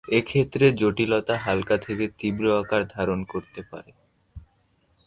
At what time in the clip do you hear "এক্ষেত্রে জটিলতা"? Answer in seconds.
0.07-1.35